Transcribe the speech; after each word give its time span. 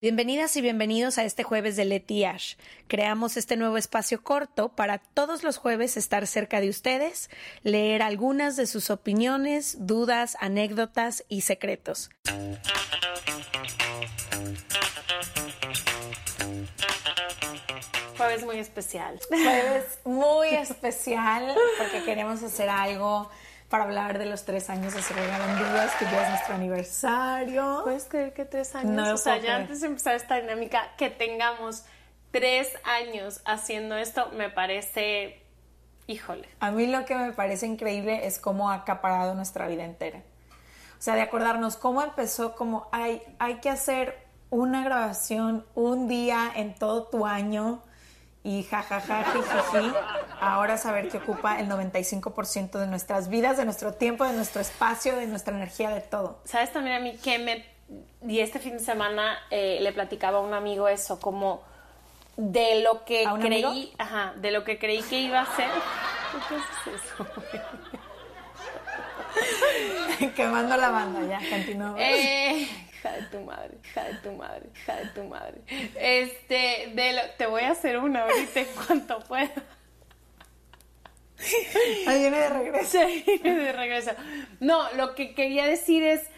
Bienvenidas 0.00 0.56
y 0.56 0.60
bienvenidos 0.60 1.18
a 1.18 1.24
este 1.24 1.42
jueves 1.42 1.74
de 1.74 1.84
Leti 1.84 2.24
Ash. 2.24 2.54
Creamos 2.86 3.36
este 3.36 3.56
nuevo 3.56 3.76
espacio 3.76 4.22
corto 4.22 4.68
para 4.68 4.98
todos 4.98 5.42
los 5.42 5.56
jueves 5.56 5.96
estar 5.96 6.24
cerca 6.28 6.60
de 6.60 6.68
ustedes, 6.68 7.28
leer 7.64 8.02
algunas 8.02 8.54
de 8.54 8.68
sus 8.68 8.90
opiniones, 8.90 9.88
dudas, 9.88 10.36
anécdotas 10.38 11.24
y 11.28 11.40
secretos. 11.40 12.10
Jueves 18.16 18.44
muy 18.44 18.58
especial. 18.58 19.18
Jueves 19.28 19.98
muy 20.04 20.46
especial 20.50 21.56
porque 21.76 22.04
queremos 22.04 22.40
hacer 22.44 22.68
algo 22.68 23.28
para 23.68 23.84
hablar 23.84 24.18
de 24.18 24.26
los 24.26 24.44
tres 24.44 24.70
años 24.70 24.94
de 24.94 25.02
Se 25.02 25.12
Regalan 25.14 25.58
Dudas, 25.58 25.94
que 25.98 26.06
ya 26.06 26.22
es 26.22 26.28
nuestro 26.30 26.54
aniversario. 26.54 27.80
¿Puedes 27.84 28.04
creer 28.04 28.32
que 28.32 28.44
tres 28.44 28.74
años? 28.74 28.92
No 28.92 29.14
o 29.14 29.16
sea, 29.16 29.36
ya 29.36 29.42
creer. 29.42 29.56
antes 29.56 29.80
de 29.82 29.86
empezar 29.88 30.14
esta 30.14 30.36
dinámica, 30.36 30.92
que 30.96 31.10
tengamos 31.10 31.84
tres 32.30 32.72
años 32.84 33.42
haciendo 33.44 33.96
esto, 33.96 34.30
me 34.32 34.48
parece, 34.48 35.42
híjole. 36.06 36.48
A 36.60 36.70
mí 36.70 36.86
lo 36.86 37.04
que 37.04 37.14
me 37.14 37.32
parece 37.32 37.66
increíble 37.66 38.26
es 38.26 38.38
cómo 38.38 38.70
ha 38.70 38.74
acaparado 38.74 39.34
nuestra 39.34 39.68
vida 39.68 39.84
entera. 39.84 40.22
O 40.98 41.02
sea, 41.02 41.14
de 41.14 41.20
acordarnos 41.20 41.76
cómo 41.76 42.02
empezó, 42.02 42.56
como 42.56 42.88
hay, 42.90 43.22
hay 43.38 43.56
que 43.56 43.68
hacer 43.68 44.26
una 44.50 44.82
grabación 44.82 45.66
un 45.74 46.08
día 46.08 46.50
en 46.54 46.74
todo 46.74 47.04
tu 47.04 47.26
año 47.26 47.82
y 48.48 48.62
jajaja, 48.62 49.24
jijiji. 49.24 49.92
Ahora 50.40 50.78
saber 50.78 51.10
que 51.10 51.18
ocupa 51.18 51.60
el 51.60 51.68
95% 51.68 52.78
de 52.78 52.86
nuestras 52.86 53.28
vidas, 53.28 53.58
de 53.58 53.66
nuestro 53.66 53.92
tiempo, 53.92 54.24
de 54.24 54.32
nuestro 54.32 54.62
espacio, 54.62 55.16
de 55.16 55.26
nuestra 55.26 55.54
energía, 55.54 55.90
de 55.90 56.00
todo. 56.00 56.40
¿Sabes 56.44 56.72
también 56.72 56.96
a 56.96 57.00
mí 57.00 57.18
que 57.22 57.38
me... 57.38 57.66
Y 58.26 58.40
este 58.40 58.58
fin 58.58 58.72
de 58.74 58.80
semana 58.80 59.38
eh, 59.50 59.78
le 59.82 59.92
platicaba 59.92 60.38
a 60.38 60.40
un 60.40 60.54
amigo 60.54 60.88
eso, 60.88 61.20
como 61.20 61.62
de 62.38 62.80
lo 62.82 63.04
que 63.04 63.26
¿A 63.26 63.34
un 63.34 63.40
creí, 63.42 63.64
amigo? 63.64 63.92
ajá, 63.98 64.32
de 64.36 64.50
lo 64.50 64.64
que 64.64 64.78
creí 64.78 65.02
que 65.02 65.20
iba 65.20 65.40
a 65.42 65.56
ser. 65.56 65.68
¿Por 66.32 66.48
qué 66.48 66.54
haces 66.54 67.02
eso? 67.04 67.26
Quemando 70.36 70.76
la 70.76 70.88
banda, 70.88 71.20
ya, 71.26 71.50
continuamos. 71.50 72.00
Eh, 72.00 72.66
hija 72.98 73.12
de 73.12 73.22
tu 73.22 73.40
madre, 73.40 73.78
hija 73.84 74.04
de 74.04 74.14
tu 74.14 74.32
madre, 74.32 74.66
hija 74.74 74.96
de 74.96 75.06
tu 75.06 75.24
madre. 75.24 75.60
Este, 75.94 76.92
de 76.94 77.12
lo, 77.12 77.22
te 77.36 77.46
voy 77.46 77.62
a 77.62 77.70
hacer 77.70 77.98
una 77.98 78.24
ahorita 78.24 78.60
en 78.60 78.66
cuanto 78.86 79.20
pueda. 79.20 79.50
Ahí 82.06 82.20
viene 82.20 82.38
de 82.38 82.48
regreso. 82.48 82.98
Sí, 83.24 83.38
de 83.42 83.72
regreso. 83.72 84.10
No, 84.60 84.92
lo 84.94 85.14
que 85.14 85.34
quería 85.34 85.66
decir 85.66 86.02
es 86.02 86.28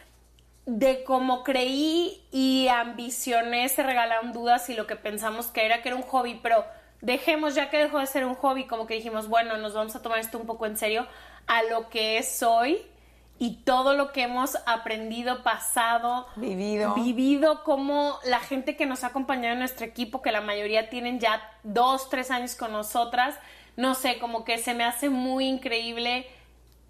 de 0.66 1.03
cómo 1.05 1.42
creí 1.42 2.22
y 2.31 2.69
ambicioné 2.69 3.69
se 3.69 3.83
regalan 3.83 4.33
dudas 4.33 4.69
y 4.69 4.75
lo 4.75 4.86
que 4.86 4.97
pensamos 4.97 5.47
que 5.47 5.64
era 5.64 5.83
que 5.83 5.88
era 5.88 5.97
un 5.97 6.03
hobby, 6.03 6.38
pero 6.42 6.64
dejemos 7.00 7.55
ya 7.55 7.70
que 7.70 7.78
dejó 7.78 7.98
de 7.98 8.06
ser 8.06 8.27
un 8.27 8.34
hobby, 8.34 8.66
como 8.66 8.86
que 8.86 8.94
dijimos, 8.94 9.28
bueno, 9.28 9.56
nos 9.56 9.72
vamos 9.72 9.97
a 9.97 10.03
tomar 10.03 10.19
esto 10.19 10.38
un 10.38 10.47
poco 10.47 10.66
en 10.66 10.77
serio, 10.77 11.06
a 11.47 11.62
lo 11.64 11.88
que 11.88 12.19
es 12.19 12.42
hoy 12.42 12.86
y 13.41 13.56
todo 13.64 13.94
lo 13.94 14.12
que 14.12 14.22
hemos 14.22 14.56
aprendido, 14.66 15.42
pasado, 15.42 16.28
Vivido. 16.36 16.94
vivido, 16.94 17.64
como 17.64 18.19
la 18.24 18.38
gente 18.38 18.77
que 18.77 18.84
nos 18.86 19.02
ha 19.02 19.08
acompañado 19.08 19.55
en 19.55 19.58
nuestro 19.60 19.86
equipo, 19.86 20.20
que 20.22 20.30
la 20.30 20.42
mayoría 20.42 20.91
tienen 20.91 21.19
ya 21.20 21.42
dos, 21.62 22.10
tres 22.10 22.30
años 22.30 22.55
con 22.55 22.70
nosotras, 22.70 23.34
no 23.77 23.94
sé, 23.94 24.19
como 24.19 24.44
que 24.44 24.58
se 24.58 24.74
me 24.74 24.84
hace 24.84 25.08
muy 25.08 25.47
increíble 25.47 26.27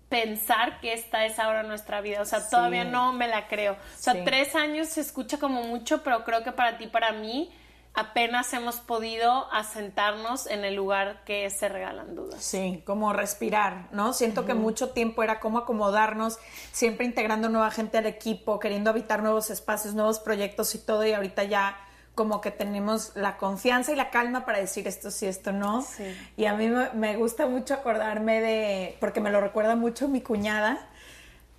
pensar 0.09 0.81
que 0.81 0.93
esta 0.93 1.25
es 1.25 1.39
ahora 1.39 1.63
nuestra 1.63 2.01
vida. 2.01 2.21
O 2.21 2.25
sea, 2.25 2.41
Sí. 2.41 2.51
todavía 2.51 2.83
no 2.85 3.13
me 3.13 3.29
la 3.29 3.47
creo. 3.47 3.75
O 3.75 3.77
sea, 3.97 4.15
Sí. 4.15 4.23
tres 4.25 4.57
años 4.57 4.89
se 4.89 5.01
escucha 5.03 5.39
como 5.39 5.63
mucho, 5.63 6.03
pero 6.03 6.25
creo 6.25 6.43
que 6.43 6.51
para 6.51 6.79
ti, 6.79 6.89
para 6.89 7.13
mí, 7.13 7.53
apenas 7.95 8.53
hemos 8.53 8.77
podido 8.77 9.51
asentarnos 9.53 10.47
en 10.47 10.65
el 10.65 10.75
lugar 10.75 11.23
que 11.25 11.49
se 11.51 11.69
regalan 11.69 12.15
dudas. 12.15 12.43
Sí, 12.43 12.83
como 12.87 13.13
respirar, 13.13 13.89
¿no? 13.93 14.13
Siento 14.13 14.47
que 14.47 14.55
mucho 14.55 14.91
tiempo 14.91 15.23
era 15.23 15.41
como 15.41 15.59
acomodarnos, 15.59 16.39
siempre 16.73 17.05
integrando 17.05 17.49
nueva 17.49 17.71
gente 17.71 17.99
al 17.99 18.07
equipo, 18.07 18.59
queriendo 18.59 18.91
habitar 18.91 19.23
nuevos 19.23 19.51
espacios, 19.51 19.95
nuevos 19.95 20.21
proyectos 20.21 20.75
y 20.75 20.79
todo, 20.79 21.05
y 21.05 21.13
ahorita 21.13 21.45
ya 21.45 21.77
como 22.15 22.41
que 22.41 22.51
tenemos 22.51 23.13
la 23.15 23.37
confianza 23.39 23.93
y 23.93 23.97
la 23.97 24.11
calma 24.11 24.45
para 24.45 24.59
decir 24.59 24.87
esto 24.87 25.11
sí, 25.11 25.27
esto 25.27 25.53
no. 25.53 25.83
Sí. 25.83 26.05
Y 26.37 26.45
a 26.45 26.55
mí 26.55 26.69
me, 26.69 26.91
me 26.91 27.17
gusta 27.17 27.47
mucho 27.47 27.75
acordarme 27.75 28.41
de, 28.41 28.97
porque 29.01 29.21
me 29.21 29.31
lo 29.31 29.41
recuerda 29.41 29.75
mucho 29.75 30.09
mi 30.09 30.21
cuñada, 30.21 30.89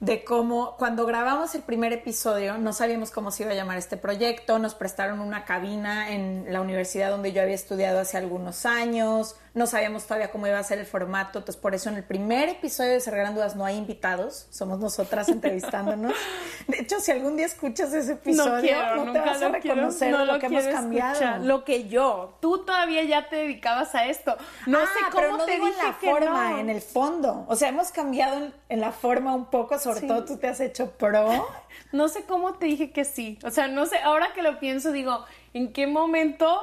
de 0.02 0.24
cómo 0.24 0.76
cuando 0.78 1.06
grabamos 1.06 1.54
el 1.54 1.62
primer 1.62 1.94
episodio 1.94 2.58
no 2.58 2.74
sabíamos 2.74 3.12
cómo 3.12 3.30
se 3.30 3.44
iba 3.44 3.52
a 3.52 3.56
llamar 3.56 3.78
este 3.78 3.98
proyecto, 3.98 4.58
nos 4.58 4.74
prestaron 4.74 5.20
una 5.20 5.46
cabina 5.46 6.12
en 6.12 6.52
la 6.52 6.60
universidad 6.60 7.12
donde 7.12 7.32
yo 7.32 7.42
había 7.44 7.54
estudiado 7.54 8.00
hace 8.00 8.18
algunos 8.18 8.66
años, 8.66 9.36
no 9.54 9.68
sabíamos 9.68 10.06
todavía 10.06 10.32
cómo 10.32 10.48
iba 10.48 10.58
a 10.58 10.64
ser 10.64 10.80
el 10.80 10.86
formato, 10.86 11.40
entonces 11.40 11.62
por 11.62 11.76
eso 11.76 11.90
en 11.90 11.96
el 11.98 12.04
primer 12.06 12.48
episodio 12.48 12.92
de 12.92 13.00
Regalan 13.12 13.36
Dudas 13.36 13.56
no 13.58 13.66
hay 13.66 13.76
invitados, 13.76 14.48
somos 14.50 14.80
nosotras 14.80 15.28
entrevistándonos. 15.28 16.14
De 16.68 16.80
hecho, 16.80 17.00
si 17.02 17.12
algún 17.12 17.36
día 17.36 17.48
escuchas 17.48 17.92
ese 17.94 18.14
episodio, 18.14 18.56
no, 18.56 18.62
quiero, 18.62 18.90
te 18.92 19.06
nunca 19.06 19.22
vas 19.22 19.36
a 19.42 19.52
quiero, 19.60 19.76
reconocer 19.76 20.12
no 20.12 20.26
lo, 20.26 20.40
que 20.40 20.46
hemos 20.46 20.64
cambiado. 20.66 21.12
escuchar. 21.14 21.42
Lo 21.42 21.66
que 21.66 21.90
yo. 21.90 22.38
Tú 22.40 22.60
todavía 22.64 23.04
ya 23.04 23.28
te 23.28 23.36
dedicabas 23.36 23.94
a 23.96 24.06
esto. 24.06 24.38
No 24.68 24.78
Ah, 24.80 24.86
sé 24.86 25.00
cómo 25.12 25.16
pero 25.16 25.38
no 25.38 25.46
te 25.46 25.52
digo 25.52 25.66
dije 25.66 25.80
en 25.82 25.86
la 25.88 25.98
que 26.00 26.10
forma, 26.12 26.50
no. 26.52 26.58
en 26.60 26.70
el 26.70 26.82
fondo. 26.82 27.46
O 27.50 27.56
sea, 27.58 27.68
hemos 27.70 27.92
cambiado 27.92 28.38
en, 28.38 28.54
en 28.70 28.80
la 28.80 28.92
forma 28.94 29.36
un 29.36 29.48
poco, 29.48 29.78
sobre 29.80 30.00
Sí. 30.02 30.08
todo 30.08 30.24
tú 30.24 30.38
te 30.38 30.48
has 30.48 30.60
hecho 30.62 30.92
pro. 30.92 31.30
No 31.94 32.08
sé 32.08 32.24
cómo 32.24 32.54
te 32.54 32.68
dije 32.68 32.92
que 32.92 33.04
sí. 33.04 33.38
O 33.44 33.52
sea, 33.52 33.68
no 33.68 33.86
sé, 33.86 33.98
ahora 33.98 34.32
que 34.34 34.42
lo 34.42 34.60
pienso, 34.60 34.94
digo, 34.94 35.26
¿en 35.54 35.74
qué 35.74 35.88
momento 35.88 36.58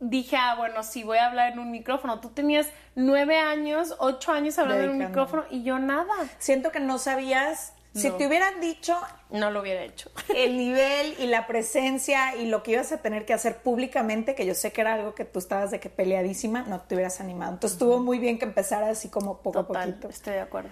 dije, 0.00 0.36
ah, 0.36 0.56
bueno, 0.56 0.82
sí, 0.82 1.04
voy 1.04 1.18
a 1.18 1.26
hablar 1.26 1.52
en 1.52 1.58
un 1.58 1.70
micrófono? 1.70 2.20
Tú 2.20 2.30
tenías 2.30 2.66
nueve 2.94 3.38
años, 3.38 3.94
ocho 3.98 4.32
años 4.32 4.58
hablando 4.58 4.84
en 4.84 4.90
un 4.90 4.98
micrófono 4.98 5.44
y 5.50 5.62
yo 5.62 5.78
nada. 5.78 6.14
Siento 6.38 6.72
que 6.72 6.80
no 6.80 6.98
sabías, 6.98 7.74
si 7.92 8.10
te 8.10 8.26
hubieran 8.26 8.60
dicho 8.60 8.96
No 9.30 9.50
lo 9.50 9.60
hubiera 9.60 9.82
hecho. 9.82 10.10
el 10.34 10.56
nivel 10.56 11.14
y 11.18 11.26
la 11.26 11.46
presencia 11.46 12.36
y 12.36 12.46
lo 12.46 12.62
que 12.62 12.72
ibas 12.72 12.92
a 12.92 12.98
tener 12.98 13.24
que 13.24 13.32
hacer 13.32 13.58
públicamente, 13.58 14.34
que 14.34 14.46
yo 14.46 14.54
sé 14.54 14.72
que 14.72 14.80
era 14.80 14.94
algo 14.94 15.14
que 15.14 15.24
tú 15.24 15.38
estabas 15.38 15.70
de 15.70 15.80
que 15.80 15.90
peleadísima, 15.90 16.62
no 16.62 16.80
te 16.80 16.94
hubieras 16.94 17.20
animado. 17.20 17.52
Entonces 17.52 17.76
estuvo 17.76 17.98
muy 17.98 18.18
bien 18.18 18.38
que 18.38 18.44
empezara 18.44 18.88
así 18.88 19.08
como 19.08 19.38
poco 19.38 19.60
a 19.60 19.66
poquito. 19.66 20.08
estoy 20.08 20.34
de 20.34 20.40
acuerdo. 20.40 20.70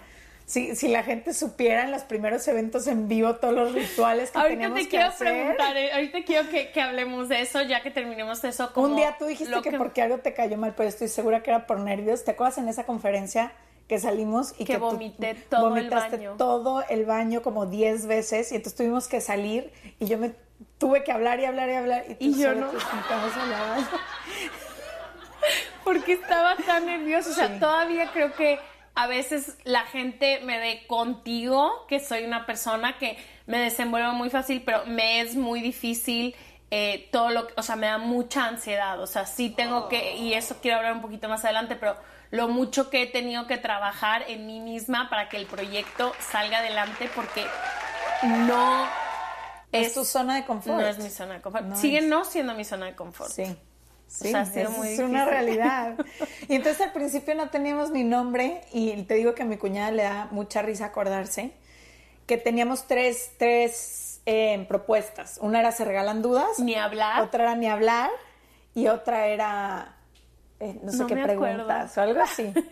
Si, 0.48 0.74
si 0.76 0.88
la 0.88 1.02
gente 1.02 1.34
supiera 1.34 1.82
en 1.84 1.90
los 1.90 2.04
primeros 2.04 2.48
eventos 2.48 2.86
en 2.86 3.06
vivo 3.06 3.34
todos 3.34 3.52
los 3.52 3.74
rituales 3.74 4.30
que 4.30 4.38
Ahorita 4.38 4.54
teníamos 4.54 4.78
te 4.78 4.84
que 4.84 4.88
quiero 4.88 5.08
hacer. 5.08 5.28
preguntar, 5.28 5.76
eh, 5.76 5.92
ahorita 5.92 6.24
quiero 6.24 6.48
que, 6.48 6.70
que 6.70 6.80
hablemos 6.80 7.28
de 7.28 7.42
eso, 7.42 7.60
ya 7.60 7.82
que 7.82 7.90
terminemos 7.90 8.42
eso. 8.44 8.72
Como 8.72 8.86
Un 8.86 8.96
día 8.96 9.16
tú 9.18 9.26
dijiste 9.26 9.54
lo 9.54 9.60
que, 9.60 9.72
porque 9.72 10.00
algo 10.00 10.20
te 10.20 10.32
cayó 10.32 10.56
mal, 10.56 10.72
pero 10.74 10.88
estoy 10.88 11.08
segura 11.08 11.42
que 11.42 11.50
era 11.50 11.66
por 11.66 11.80
nervios. 11.80 12.24
¿Te 12.24 12.30
acuerdas 12.30 12.56
en 12.56 12.68
esa 12.68 12.84
conferencia 12.84 13.52
que 13.88 13.98
salimos 13.98 14.54
y 14.56 14.64
Que 14.64 14.72
que, 14.72 14.78
vomité 14.78 15.34
todo 15.34 15.66
el 15.66 15.82
vomitaste 15.82 16.16
baño? 16.16 16.34
todo 16.38 16.82
el 16.88 17.04
baño 17.04 17.42
como 17.42 17.66
10 17.66 18.06
veces 18.06 18.50
y 18.50 18.56
entonces 18.56 18.74
tuvimos 18.74 19.06
que 19.06 19.20
salir 19.20 19.70
y 19.98 20.06
yo 20.06 20.16
me 20.16 20.32
tuve 20.78 21.04
que 21.04 21.12
hablar 21.12 21.40
y 21.40 21.44
hablar 21.44 21.68
y 21.68 21.74
hablar 21.74 22.04
y, 22.08 22.14
tú 22.14 22.24
Y 22.24 22.40
yo 22.40 22.54
no. 22.54 22.70
Porque 25.84 26.12
estaba 26.14 26.56
tan 26.56 26.86
nerviosa. 26.86 27.30
O 27.30 27.34
sea, 27.34 27.58
todavía 27.58 28.10
creo 28.14 28.32
que 28.34 28.58
a 28.98 29.06
veces 29.06 29.56
la 29.62 29.84
gente 29.84 30.40
me 30.40 30.58
ve 30.58 30.84
contigo, 30.88 31.86
que 31.86 32.00
soy 32.00 32.24
una 32.24 32.46
persona 32.46 32.98
que 32.98 33.16
me 33.46 33.60
desenvuelvo 33.60 34.12
muy 34.12 34.28
fácil, 34.28 34.62
pero 34.66 34.84
me 34.86 35.20
es 35.20 35.36
muy 35.36 35.60
difícil 35.60 36.34
eh, 36.72 37.08
todo 37.12 37.30
lo 37.30 37.46
que, 37.46 37.54
o 37.56 37.62
sea, 37.62 37.76
me 37.76 37.86
da 37.86 37.98
mucha 37.98 38.46
ansiedad. 38.46 39.00
O 39.00 39.06
sea, 39.06 39.24
sí 39.24 39.50
tengo 39.50 39.88
que, 39.88 40.16
y 40.16 40.34
eso 40.34 40.56
quiero 40.60 40.78
hablar 40.78 40.94
un 40.94 41.00
poquito 41.00 41.28
más 41.28 41.44
adelante, 41.44 41.76
pero 41.76 41.94
lo 42.32 42.48
mucho 42.48 42.90
que 42.90 43.02
he 43.02 43.06
tenido 43.06 43.46
que 43.46 43.56
trabajar 43.56 44.24
en 44.26 44.48
mí 44.48 44.58
misma 44.58 45.08
para 45.08 45.28
que 45.28 45.36
el 45.36 45.46
proyecto 45.46 46.12
salga 46.18 46.58
adelante, 46.58 47.08
porque 47.14 47.46
no 48.24 48.84
Es 49.70 49.94
tu 49.94 50.04
zona 50.04 50.34
de 50.34 50.44
confort. 50.44 50.80
No 50.80 50.84
es 50.84 50.98
mi 50.98 51.10
zona 51.10 51.34
de 51.34 51.40
confort. 51.40 51.66
No 51.66 51.76
Sigue 51.76 51.98
es. 51.98 52.04
no 52.04 52.24
siendo 52.24 52.52
mi 52.54 52.64
zona 52.64 52.86
de 52.86 52.96
confort. 52.96 53.30
Sí. 53.30 53.56
Sí, 54.08 54.28
O 54.28 54.30
sea, 54.30 54.40
ha 54.40 54.46
sido 54.46 54.70
eso 54.70 54.78
muy 54.78 54.88
es 54.88 54.98
una 55.00 55.24
realidad. 55.26 55.96
Y 56.48 56.54
entonces 56.56 56.80
al 56.80 56.92
principio 56.92 57.34
no 57.34 57.50
teníamos 57.50 57.90
ni 57.90 58.04
nombre 58.04 58.62
y 58.72 59.02
te 59.02 59.14
digo 59.14 59.34
que 59.34 59.42
a 59.42 59.46
mi 59.46 59.58
cuñada 59.58 59.90
le 59.90 60.02
da 60.02 60.28
mucha 60.30 60.62
risa 60.62 60.86
acordarse 60.86 61.52
que 62.26 62.38
teníamos 62.38 62.86
tres, 62.86 63.32
tres 63.38 64.20
eh, 64.26 64.64
propuestas. 64.68 65.38
Una 65.42 65.60
era 65.60 65.72
se 65.72 65.84
regalan 65.84 66.22
dudas, 66.22 66.58
Ni 66.58 66.74
hablar. 66.74 67.22
otra 67.22 67.44
era 67.44 67.54
ni 67.54 67.66
hablar 67.68 68.10
y 68.74 68.88
otra 68.88 69.26
era 69.28 69.94
eh, 70.60 70.78
no 70.82 70.90
sé 70.90 70.98
No 70.98 71.06
qué 71.06 71.16
preguntas 71.16 71.96
o 71.96 72.00
algo 72.00 72.20
así. 72.22 72.52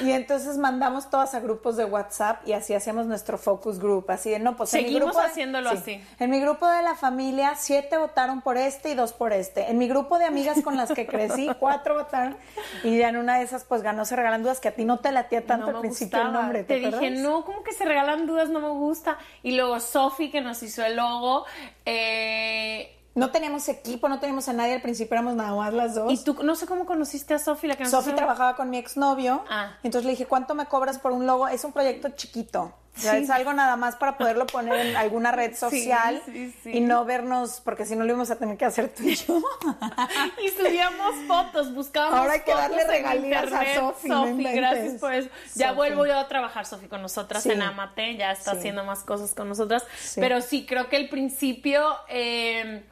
Y 0.00 0.12
entonces 0.12 0.58
mandamos 0.58 1.10
todas 1.10 1.34
a 1.34 1.40
grupos 1.40 1.76
de 1.76 1.84
WhatsApp 1.84 2.46
y 2.46 2.52
así 2.52 2.74
hacíamos 2.74 3.06
nuestro 3.06 3.38
focus 3.38 3.78
group, 3.78 4.10
así 4.10 4.30
de 4.30 4.38
no, 4.38 4.56
pues 4.56 4.72
en 4.74 4.78
mi 4.80 4.84
Seguimos 4.84 5.10
grupo 5.10 5.20
de- 5.20 5.26
haciéndolo 5.26 5.70
así. 5.70 6.02
En 6.18 6.30
mi 6.30 6.40
grupo 6.40 6.66
de 6.68 6.82
la 6.82 6.94
familia, 6.94 7.54
siete 7.56 7.96
votaron 7.98 8.42
por 8.42 8.56
este 8.56 8.90
y 8.90 8.94
dos 8.94 9.12
por 9.12 9.32
este. 9.32 9.70
En 9.70 9.78
mi 9.78 9.88
grupo 9.88 10.18
de 10.18 10.24
amigas 10.24 10.60
con 10.62 10.76
las 10.76 10.92
que 10.92 11.06
crecí, 11.06 11.48
cuatro 11.60 11.94
votaron 11.94 12.36
y 12.84 12.98
ya 12.98 13.08
en 13.08 13.16
una 13.16 13.38
de 13.38 13.44
esas 13.44 13.64
pues 13.64 13.82
ganó 13.82 14.04
Se 14.04 14.16
Regalan 14.16 14.42
Dudas, 14.42 14.60
que 14.60 14.68
a 14.68 14.74
ti 14.74 14.84
no 14.84 14.98
te 14.98 15.12
latía 15.12 15.46
tanto 15.46 15.70
No 15.70 15.76
al 15.78 15.80
principio 15.80 16.22
el 16.22 16.32
nombre. 16.32 16.64
Te, 16.64 16.80
¿te, 16.80 16.86
dije, 16.86 17.10
no, 17.10 17.44
como 17.44 17.62
que 17.62 17.72
se 17.72 17.84
regalan 17.84 18.26
dudas, 18.26 18.50
no 18.50 18.60
me 18.60 18.70
gusta. 18.70 19.18
Y 19.42 19.52
luego 19.56 19.78
Sofi, 19.80 20.30
que 20.30 20.40
nos 20.40 20.62
hizo 20.62 20.84
el 20.84 20.96
logo, 20.96 21.44
eh, 21.84 22.96
no 23.14 23.30
teníamos 23.30 23.68
equipo, 23.68 24.08
no 24.08 24.20
teníamos 24.20 24.48
a 24.48 24.52
nadie, 24.52 24.74
al 24.74 24.82
principio 24.82 25.14
éramos 25.14 25.34
nada 25.34 25.54
más 25.54 25.72
las 25.74 25.94
dos. 25.94 26.10
Y 26.12 26.22
tú, 26.24 26.38
no 26.42 26.54
sé 26.56 26.66
cómo 26.66 26.86
conociste 26.86 27.34
a 27.34 27.38
Sofi, 27.38 27.66
la 27.66 27.76
que 27.76 27.82
nos 27.84 27.90
Sofi 27.92 28.12
trabajaba 28.12 28.56
con 28.56 28.70
mi 28.70 28.78
exnovio, 28.78 29.44
Ah. 29.50 29.76
entonces 29.82 30.04
le 30.06 30.12
dije, 30.12 30.26
¿cuánto 30.26 30.54
me 30.54 30.66
cobras 30.66 30.98
por 30.98 31.12
un 31.12 31.26
logo? 31.26 31.46
Es 31.48 31.64
un 31.64 31.72
proyecto 31.72 32.08
chiquito, 32.10 32.74
o 32.96 33.00
sea, 33.00 33.12
Sí. 33.16 33.24
es 33.24 33.30
algo 33.30 33.52
nada 33.52 33.76
más 33.76 33.96
para 33.96 34.16
poderlo 34.18 34.46
poner 34.46 34.86
en 34.86 34.96
alguna 34.96 35.30
red 35.32 35.54
social 35.56 36.22
sí, 36.26 36.54
sí. 36.62 36.70
y 36.72 36.80
no 36.80 37.04
vernos, 37.04 37.60
porque 37.64 37.84
si 37.86 37.96
no 37.96 38.04
lo 38.04 38.10
íbamos 38.10 38.30
a 38.30 38.36
tener 38.36 38.56
que 38.56 38.64
hacer 38.64 38.88
tú 38.94 39.02
y 39.02 39.14
yo. 39.14 39.42
Y 40.42 40.48
subíamos 40.48 41.14
fotos, 41.28 41.74
buscábamos 41.74 42.18
Ahora 42.18 42.32
hay 42.34 42.40
que 42.40 42.52
fotos 42.52 42.60
darle 42.68 42.82
en 42.82 42.88
regalías 42.88 43.42
a 43.42 43.44
internet. 43.46 43.76
Sofi, 43.78 44.08
no 44.08 44.28
inventes. 44.28 44.54
gracias 44.56 44.94
por 45.00 45.12
eso. 45.12 45.28
Ya 45.54 45.68
Sofi. 45.68 45.76
vuelvo 45.76 46.06
yo 46.06 46.18
a 46.18 46.28
trabajar, 46.28 46.66
Sofi, 46.66 46.86
con 46.88 47.02
nosotras 47.02 47.44
en 47.46 47.60
Amate. 47.62 48.16
Ya 48.16 48.32
está 48.32 48.52
haciendo 48.52 48.84
más 48.84 49.00
cosas 49.04 49.34
con 49.34 49.48
nosotras. 49.48 49.84
Pero 50.16 50.40
sí, 50.40 50.64
creo 50.66 50.88
que 50.88 50.96
el 50.96 51.08
principio... 51.08 51.94
eh, 52.08 52.84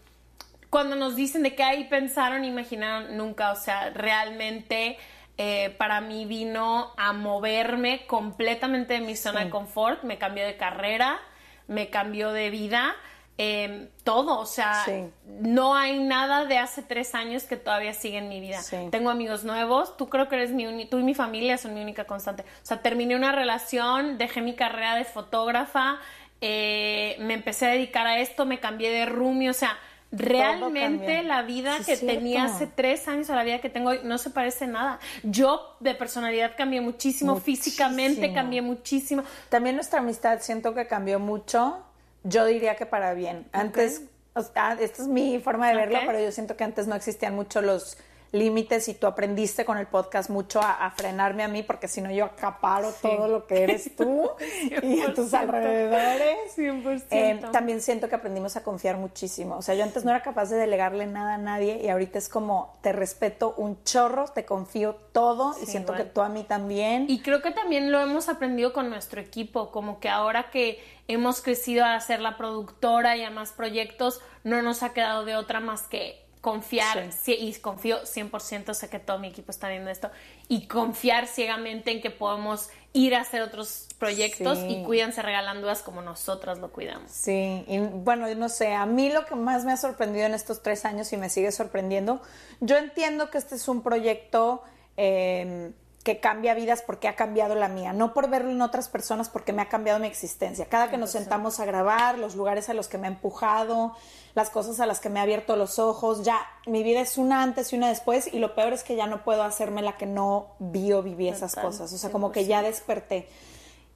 cuando 0.71 0.97
nos 0.97 1.17
dicen 1.17 1.43
de 1.43 1.55
qué 1.55 1.63
ahí 1.65 1.85
pensaron, 1.85 2.45
imaginaron 2.45 3.17
nunca, 3.17 3.51
o 3.53 3.57
sea, 3.57 3.91
realmente 3.91 4.97
eh, 5.43 5.75
para 5.79 6.01
mí 6.01 6.27
vino 6.27 6.93
a 6.97 7.13
moverme 7.13 8.07
completamente 8.07 8.95
de 8.95 9.01
mi 9.01 9.17
zona 9.17 9.41
Sí. 9.41 9.45
de 9.47 9.51
confort, 9.51 10.03
me 10.05 10.19
cambió 10.19 10.45
de 10.45 10.57
carrera, 10.57 11.19
me 11.67 11.89
cambió 11.89 12.31
de 12.33 12.51
vida, 12.51 12.95
eh, 13.39 13.89
todo, 14.05 14.39
o 14.39 14.45
sea, 14.45 14.83
Sí. 14.85 15.07
no 15.25 15.75
hay 15.75 15.99
nada 15.99 16.45
de 16.45 16.59
hace 16.59 16.83
tres 16.83 17.15
años 17.15 17.45
que 17.45 17.57
todavía 17.57 17.95
sigue 17.95 18.19
en 18.19 18.29
mi 18.29 18.39
vida. 18.39 18.61
Sí. 18.61 18.77
Tengo 18.91 19.09
amigos 19.09 19.45
nuevos, 19.45 19.97
tú 19.97 20.11
creo 20.11 20.29
que 20.29 20.37
eres 20.37 20.51
mi 20.51 20.85
tú 20.87 20.99
y 20.99 21.03
mi 21.05 21.15
familia 21.15 21.57
son 21.57 21.73
mi 21.73 21.81
única 21.81 22.05
constante. 22.05 22.43
O 22.43 22.67
sea, 22.67 22.83
terminé 22.83 23.17
una 23.17 23.33
relación, 23.33 24.19
dejé 24.19 24.43
mi 24.43 24.55
carrera 24.55 24.95
de 24.95 25.05
fotógrafa, 25.07 25.99
eh, 26.43 27.17
me 27.19 27.33
empecé 27.33 27.67
a 27.67 27.71
dedicar 27.71 28.07
a 28.07 28.19
esto, 28.19 28.45
me 28.45 28.61
cambié 28.61 28.91
de 28.91 29.07
roomie, 29.07 29.49
o 29.49 29.55
sea, 29.55 29.79
realmente 30.13 31.23
la 31.23 31.43
vida 31.43 31.79
Sí, 31.79 31.85
que 31.85 31.97
tenía 31.97 32.45
hace 32.45 32.67
tres 32.67 33.07
años 33.09 33.31
a 33.31 33.37
la 33.37 33.45
vida 33.45 33.61
que 33.61 33.71
tengo 33.71 33.91
hoy 33.91 34.01
no 34.05 34.19
se 34.19 34.31
parece 34.31 34.67
nada. 34.67 34.99
Yo 35.23 35.77
de 35.81 35.95
personalidad 35.95 36.53
cambié 36.57 36.81
muchísimo, 36.81 37.37
físicamente 37.37 38.33
cambié 38.33 38.63
muchísimo. 38.63 39.23
También 39.49 39.77
nuestra 39.77 40.01
amistad 40.01 40.41
siento 40.41 40.75
que 40.75 40.87
cambió 40.87 41.19
mucho. 41.19 41.85
Yo 42.25 42.45
diría 42.45 42.77
que 42.77 42.87
para 42.87 43.15
bien. 43.15 43.47
Antes, 43.53 44.03
o 44.35 44.43
sea, 44.43 44.77
esta 44.81 45.03
es 45.03 45.09
mi 45.09 45.39
forma 45.39 45.69
de 45.69 45.77
verlo, 45.77 45.99
pero 46.07 46.21
yo 46.21 46.33
siento 46.33 46.57
que 46.57 46.65
antes 46.65 46.87
no 46.87 46.95
existían 46.95 47.35
mucho 47.35 47.63
los 47.63 47.97
límites 48.33 48.89
y 48.89 48.95
tú 48.95 49.07
aprendiste 49.07 49.65
con 49.65 49.79
el 49.79 49.87
podcast 49.87 50.31
mucho 50.31 50.61
a, 50.61 50.87
a 50.87 50.91
frenarme 50.93 51.43
a 51.43 51.49
mí 51.49 51.63
porque 51.63 51.89
si 51.89 52.01
no 52.01 52.11
yo 52.11 52.27
acaparo 52.27 52.93
todo 53.03 53.27
lo 53.27 53.47
que 53.47 53.63
eres 53.63 53.97
tú 53.97 54.31
y 54.83 55.01
a 55.01 55.13
tus 55.15 55.33
100%. 55.33 55.39
alrededores. 55.39 56.57
100%. 56.57 57.05
Eh, 57.11 57.41
también 57.53 57.81
siento 57.81 58.09
que 58.09 58.15
aprendimos 58.15 58.57
a 58.57 58.63
confiar 58.63 58.97
muchísimo. 58.97 59.57
O 59.57 59.63
sea, 59.63 59.75
yo 59.75 59.83
antes 59.83 60.05
no 60.05 60.11
era 60.11 60.23
capaz 60.23 60.51
de 60.51 60.57
delegarle 60.57 61.07
nada 61.07 61.35
a 61.35 61.39
nadie 61.39 61.81
y 61.83 61.89
ahorita 61.89 62.19
es 62.19 62.29
como 62.29 62.79
te 62.83 62.93
respeto 62.93 63.55
un 63.57 63.83
chorro, 63.85 64.29
te 64.29 64.45
confío 64.45 64.95
todo 65.13 65.55
y 65.61 65.67
siento 65.67 65.93
igual. 65.93 66.07
que 66.07 66.13
tú 66.13 66.21
a 66.21 66.29
mí 66.29 66.45
también. 66.45 67.07
Y 67.09 67.21
creo 67.23 67.43
que 67.43 67.51
también 67.51 67.91
lo 67.91 68.01
hemos 68.01 68.29
aprendido 68.29 68.73
con 68.73 68.91
nuestro 68.91 69.21
equipo, 69.21 69.71
como 69.71 69.99
que 70.01 70.09
ahora 70.09 70.51
que 70.51 70.79
hemos 71.09 71.41
crecido 71.43 71.85
a 71.85 71.99
ser 72.01 72.21
la 72.21 72.37
productora 72.37 73.17
y 73.17 73.25
a 73.25 73.31
más 73.31 73.53
proyectos, 73.53 74.21
no 74.45 74.63
nos 74.63 74.83
ha 74.83 74.93
quedado 74.93 75.25
de 75.25 75.37
otra 75.37 75.61
más 75.61 75.83
que 75.83 76.30
confiar, 76.41 77.13
sí, 77.13 77.37
y 77.39 77.53
confío 77.57 78.03
100%, 78.05 78.73
sé 78.73 78.89
que 78.89 78.99
todo 78.99 79.19
mi 79.19 79.29
equipo 79.29 79.51
está 79.51 79.69
viendo 79.69 79.91
esto, 79.91 80.11
y 80.49 80.67
confiar 80.67 81.27
ciegamente 81.27 81.91
en 81.91 82.01
que 82.01 82.11
podemos 82.11 82.71
ir 82.95 83.15
a 83.15 83.21
hacer 83.21 83.43
otros 83.43 83.89
proyectos 83.99 84.59
Sí. 84.59 84.67
y 84.69 84.85
cuídense 84.85 85.21
regalan 85.23 85.61
dudas 85.61 85.83
como 85.83 86.01
nosotras 86.03 86.59
lo 86.59 86.73
cuidamos. 86.73 87.11
Sí, 87.11 87.65
y 87.69 87.79
bueno, 87.79 88.29
yo 88.29 88.37
no 88.37 88.49
sé, 88.49 88.73
a 88.73 88.87
mí 88.87 89.11
lo 89.13 89.27
que 89.27 89.35
más 89.35 89.65
me 89.65 89.73
ha 89.73 89.77
sorprendido 89.77 90.25
en 90.27 90.35
estos 90.35 90.63
tres 90.63 90.85
años 90.87 91.13
y 91.13 91.17
me 91.19 91.29
sigue 91.29 91.53
sorprendiendo, 91.53 92.23
yo 92.61 92.79
entiendo 92.79 93.31
que 93.31 93.37
este 93.39 93.55
es 93.57 93.69
un 93.69 93.83
proyecto 93.83 94.63
eh, 94.97 95.73
que 96.05 96.19
cambia 96.19 96.55
vidas 96.55 96.83
porque 96.87 97.09
ha 97.09 97.15
cambiado 97.15 97.55
la 97.55 97.69
mía, 97.69 97.93
no 97.93 98.15
por 98.15 98.31
verlo 98.31 98.51
en 98.51 98.63
otras 98.63 98.89
personas 98.89 99.29
porque 99.29 99.53
me 99.53 99.61
ha 99.61 99.69
cambiado 99.69 99.99
mi 99.99 100.07
existencia. 100.07 100.65
Cada 100.67 100.91
que 100.91 100.97
nos 100.97 101.11
sentamos 101.11 101.61
a 101.61 101.67
grabar, 101.67 102.19
los 102.19 102.37
lugares 102.37 102.71
a 102.71 102.75
los 102.75 102.89
que 102.89 102.97
me 102.97 103.07
ha 103.07 103.11
empujado, 103.11 103.95
las 104.35 104.49
cosas 104.49 104.81
a 104.81 104.87
las 104.87 105.01
que 105.01 105.11
me 105.11 105.21
ha 105.21 105.25
abierto 105.25 105.57
los 105.57 105.79
ojos, 105.79 106.25
ya 106.25 106.41
mi 106.67 106.83
vida 106.83 107.01
es 107.01 107.19
una 107.19 107.43
antes 107.43 107.73
y 107.73 107.77
una 107.77 107.89
después 107.89 108.33
y 108.33 108.39
lo 108.39 108.55
peor 108.55 108.73
es 108.73 108.83
que 108.83 108.97
ya 108.97 109.07
no 109.07 109.25
puedo 109.25 109.43
hacerme 109.43 109.83
la 109.83 109.99
que 109.99 110.07
no 110.07 110.55
vi 110.59 110.93
o 110.93 111.03
viví 111.03 111.29
esas 111.29 111.53
Total, 111.53 111.67
cosas, 111.67 111.93
o 111.93 111.99
sea, 111.99 112.11
como 112.11 112.33
que 112.33 112.47
ya 112.47 112.63
desperté. 112.63 113.29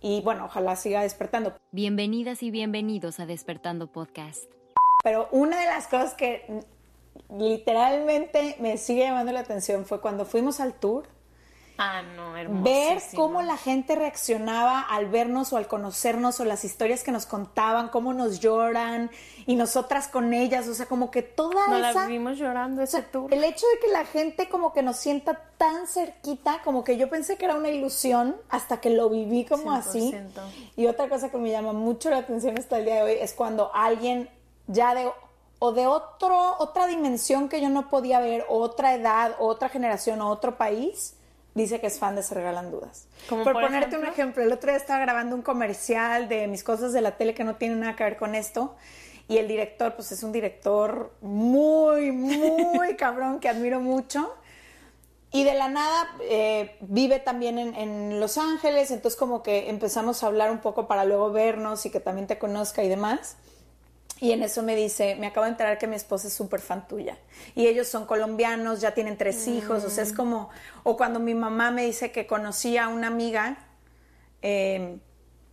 Y 0.02 0.20
bueno, 0.20 0.44
ojalá 0.44 0.76
siga 0.76 1.00
despertando. 1.00 1.56
Bienvenidas 1.72 2.42
y 2.42 2.50
bienvenidos 2.50 3.18
a 3.18 3.24
Despertando 3.24 3.86
Podcast. 3.86 4.44
Pero 5.02 5.28
una 5.32 5.58
de 5.58 5.66
las 5.66 5.86
cosas 5.86 6.12
que 6.12 6.64
literalmente 7.30 8.56
me 8.60 8.76
sigue 8.76 9.04
llamando 9.04 9.32
la 9.32 9.40
atención 9.40 9.86
fue 9.86 10.02
cuando 10.02 10.26
fuimos 10.26 10.60
al 10.60 10.74
tour, 10.74 11.08
Ah, 11.76 12.02
no, 12.02 12.36
hermoso. 12.36 12.62
ver 12.62 13.02
cómo 13.16 13.42
la 13.42 13.56
gente 13.56 13.96
reaccionaba 13.96 14.80
al 14.80 15.06
vernos 15.06 15.52
o 15.52 15.56
al 15.56 15.66
conocernos 15.66 16.38
o 16.38 16.44
las 16.44 16.64
historias 16.64 17.02
que 17.02 17.10
nos 17.10 17.26
contaban, 17.26 17.88
cómo 17.88 18.12
nos 18.12 18.38
lloran 18.38 19.10
y 19.46 19.56
nosotras 19.56 20.06
con 20.06 20.32
ellas, 20.34 20.68
o 20.68 20.74
sea, 20.74 20.86
como 20.86 21.10
que 21.10 21.22
toda 21.22 21.66
Nos 21.68 21.80
esa... 21.80 22.02
la 22.02 22.06
vimos 22.06 22.38
llorando 22.38 22.80
o 22.80 22.84
ese 22.84 22.98
sea, 23.00 23.10
tour. 23.10 23.32
el 23.34 23.42
hecho 23.42 23.66
de 23.66 23.80
que 23.80 23.92
la 23.92 24.04
gente 24.04 24.48
como 24.48 24.72
que 24.72 24.82
nos 24.82 24.96
sienta 24.96 25.40
tan 25.58 25.88
cerquita, 25.88 26.60
como 26.62 26.84
que 26.84 26.96
yo 26.96 27.08
pensé 27.10 27.36
que 27.36 27.44
era 27.44 27.56
una 27.56 27.70
ilusión 27.70 28.36
hasta 28.50 28.80
que 28.80 28.90
lo 28.90 29.10
viví 29.10 29.44
como 29.44 29.72
así. 29.72 30.12
100%. 30.12 30.28
Y 30.76 30.86
otra 30.86 31.08
cosa 31.08 31.30
que 31.30 31.38
me 31.38 31.50
llama 31.50 31.72
mucho 31.72 32.08
la 32.08 32.18
atención 32.18 32.56
hasta 32.56 32.78
el 32.78 32.84
día 32.84 32.96
de 32.96 33.02
hoy 33.02 33.18
es 33.20 33.32
cuando 33.34 33.70
alguien 33.74 34.30
ya 34.68 34.94
de 34.94 35.10
o 35.58 35.72
de 35.72 35.86
otro 35.86 36.56
otra 36.58 36.86
dimensión 36.86 37.48
que 37.48 37.60
yo 37.60 37.68
no 37.68 37.88
podía 37.88 38.20
ver, 38.20 38.44
otra 38.48 38.94
edad, 38.94 39.34
otra 39.38 39.68
generación, 39.68 40.20
o 40.20 40.28
otro 40.28 40.56
país, 40.56 41.14
dice 41.54 41.80
que 41.80 41.86
es 41.86 41.98
fan 41.98 42.16
de 42.16 42.22
Se 42.22 42.34
Regalan 42.34 42.70
Dudas. 42.70 43.06
¿Como 43.28 43.44
por, 43.44 43.52
por 43.54 43.62
ponerte 43.62 43.96
un 43.96 44.02
ejemplo? 44.02 44.12
ejemplo, 44.12 44.42
el 44.42 44.52
otro 44.52 44.70
día 44.70 44.76
estaba 44.76 45.00
grabando 45.00 45.36
un 45.36 45.42
comercial 45.42 46.28
de 46.28 46.46
mis 46.48 46.64
cosas 46.64 46.92
de 46.92 47.00
la 47.00 47.16
tele 47.16 47.34
que 47.34 47.44
no 47.44 47.56
tienen 47.56 47.80
nada 47.80 47.96
que 47.96 48.04
ver 48.04 48.16
con 48.16 48.34
esto. 48.34 48.74
Y 49.28 49.38
el 49.38 49.48
director, 49.48 49.94
pues 49.94 50.12
es 50.12 50.22
un 50.22 50.32
director 50.32 51.12
muy, 51.20 52.12
muy 52.12 52.96
cabrón 52.98 53.40
que 53.40 53.48
admiro 53.48 53.80
mucho. 53.80 54.34
Y 55.32 55.42
de 55.44 55.54
la 55.54 55.68
nada 55.68 56.10
eh, 56.20 56.76
vive 56.80 57.18
también 57.18 57.58
en, 57.58 57.74
en 57.74 58.20
Los 58.20 58.38
Ángeles, 58.38 58.92
entonces 58.92 59.18
como 59.18 59.42
que 59.42 59.68
empezamos 59.68 60.22
a 60.22 60.28
hablar 60.28 60.52
un 60.52 60.58
poco 60.58 60.86
para 60.86 61.04
luego 61.04 61.32
vernos 61.32 61.86
y 61.86 61.90
que 61.90 61.98
también 61.98 62.28
te 62.28 62.38
conozca 62.38 62.84
y 62.84 62.88
demás. 62.88 63.36
Y 64.20 64.32
en 64.32 64.42
eso 64.42 64.62
me 64.62 64.76
dice, 64.76 65.16
me 65.16 65.26
acabo 65.26 65.44
de 65.44 65.52
enterar 65.52 65.76
que 65.76 65.86
mi 65.86 65.96
esposa 65.96 66.28
es 66.28 66.34
súper 66.34 66.60
fan 66.60 66.86
tuya. 66.86 67.18
Y 67.54 67.66
ellos 67.66 67.88
son 67.88 68.06
colombianos, 68.06 68.80
ya 68.80 68.92
tienen 68.92 69.16
tres 69.16 69.48
hijos, 69.48 69.84
o 69.84 69.90
sea, 69.90 70.04
es 70.04 70.12
como, 70.12 70.50
o 70.84 70.96
cuando 70.96 71.18
mi 71.18 71.34
mamá 71.34 71.70
me 71.70 71.84
dice 71.84 72.12
que 72.12 72.26
conocía 72.26 72.84
a 72.84 72.88
una 72.88 73.08
amiga, 73.08 73.58
eh, 74.40 74.98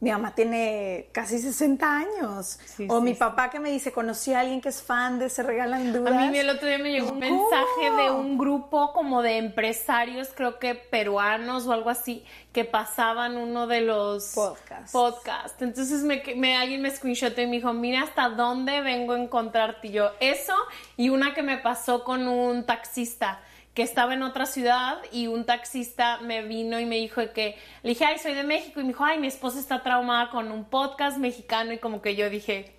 mi 0.02 0.10
mamá 0.12 0.36
tiene 0.36 1.08
casi 1.14 1.40
60 1.40 1.86
años. 1.98 2.60
Sí, 2.66 2.88
o 2.90 2.98
sí, 2.98 3.04
mi 3.04 3.14
sí. 3.14 3.20
papá 3.20 3.50
que 3.52 3.60
me 3.60 3.70
dice, 3.70 3.92
conocí 3.94 4.34
a 4.34 4.40
alguien 4.42 4.60
que 4.60 4.70
es 4.70 4.82
fan 4.82 5.20
de 5.20 5.30
Se 5.30 5.44
Regalan 5.44 5.94
Dudas. 5.94 6.14
A 6.14 6.30
mí 6.32 6.38
el 6.38 6.50
otro 6.50 6.68
día 6.68 6.80
me 6.80 6.92
llegó 6.92 7.12
un 7.12 7.20
¿Cómo? 7.22 7.50
mensaje 7.50 8.02
de 8.04 8.10
un 8.12 8.38
grupo 8.38 8.92
como 8.94 9.22
de 9.22 9.38
empresarios, 9.38 10.30
creo 10.36 10.58
que 10.60 10.76
peruanos 10.76 11.68
o 11.68 11.72
algo 11.72 11.90
así, 11.92 12.26
que 12.52 12.66
pasaban 12.66 13.38
uno 13.38 13.68
de 13.68 13.82
los 13.82 14.34
Podcasts. 14.34 14.92
podcasts. 14.92 15.62
Entonces 15.62 16.02
me, 16.02 16.22
me- 16.36 16.58
alguien 16.58 16.82
me 16.82 16.90
screenshotó 16.90 17.40
y 17.42 17.46
me 17.46 17.58
dijo, 17.58 17.72
mira 17.72 18.02
hasta 18.02 18.30
dónde 18.30 18.82
vengo 18.82 19.14
a 19.14 19.20
encontrarte 19.20 19.88
Y 19.88 19.92
yo. 19.92 20.10
Eso 20.20 20.56
y 20.98 21.10
una 21.10 21.34
que 21.36 21.44
me 21.44 21.60
pasó 21.60 22.04
con 22.04 22.28
un 22.28 22.66
taxista 22.66 23.40
que 23.74 23.84
estaba 23.84 24.14
en 24.14 24.24
otra 24.24 24.46
ciudad 24.46 24.98
y 25.12 25.28
un 25.28 25.46
taxista 25.46 26.20
me 26.20 26.44
vino 26.44 26.80
y 26.80 26.86
me 26.86 26.98
dijo 26.98 27.22
que 27.34 27.58
le 27.84 27.90
dije, 27.90 28.06
ay, 28.06 28.20
soy 28.20 28.34
de 28.34 28.44
México 28.44 28.80
y 28.80 28.84
me 28.84 28.90
dijo, 28.90 29.06
ay, 29.06 29.20
mi 29.20 29.28
esposa 29.28 29.60
está 29.60 29.82
traumada 29.82 30.30
con 30.30 30.52
un 30.52 30.66
podcast 30.66 31.18
mexicano 31.18 31.72
y 31.72 31.78
como 31.78 32.02
que 32.02 32.16
yo 32.16 32.30
dije, 32.30 32.74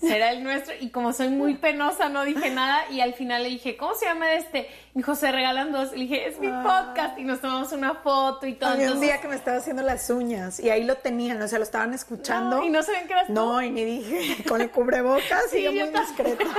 será 0.00 0.30
el 0.32 0.42
nuestro. 0.42 0.74
Y 0.80 0.90
como 0.90 1.12
soy 1.12 1.28
muy 1.28 1.54
penosa, 1.54 2.08
no 2.08 2.24
dije 2.24 2.50
nada. 2.50 2.90
Y 2.90 3.00
al 3.00 3.14
final 3.14 3.42
le 3.42 3.48
dije, 3.50 3.76
¿cómo 3.76 3.94
se 3.94 4.06
llama 4.06 4.32
este? 4.34 4.68
Me 4.94 5.00
dijo, 5.00 5.14
se 5.14 5.30
regalan 5.32 5.72
dos. 5.72 5.92
Le 5.92 6.00
dije, 6.00 6.28
es 6.28 6.38
mi 6.38 6.48
podcast. 6.48 7.18
Y 7.18 7.24
nos 7.24 7.40
tomamos 7.40 7.72
una 7.72 7.94
foto 7.94 8.46
y 8.46 8.54
todo. 8.54 8.70
Había 8.70 8.92
un 8.92 9.00
día 9.00 9.20
que 9.20 9.28
me 9.28 9.36
estaba 9.36 9.58
haciendo 9.58 9.82
las 9.82 10.08
uñas 10.10 10.60
y 10.60 10.70
ahí 10.70 10.84
lo 10.84 10.96
tenían, 10.96 11.40
o 11.40 11.48
sea, 11.48 11.58
lo 11.58 11.64
estaban 11.64 11.94
escuchando. 11.94 12.58
No, 12.58 12.64
y 12.64 12.70
no 12.70 12.82
sabían 12.82 13.06
que 13.06 13.12
eras 13.12 13.26
tú. 13.26 13.32
No, 13.32 13.62
y 13.62 13.70
ni 13.70 13.84
dije, 13.84 14.44
con 14.48 14.60
el 14.60 14.70
cubrebocas 14.70 15.50
Sí, 15.50 15.58
y 15.58 15.64
yo 15.64 15.72
yo 15.72 15.86
muy 15.86 16.00
discreta. 16.00 16.44